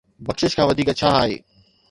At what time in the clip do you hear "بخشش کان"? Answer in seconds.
0.27-0.65